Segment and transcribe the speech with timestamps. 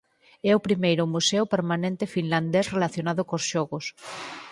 [0.49, 3.85] É o primeiro museo permanente finlandés relacionado cos xogos.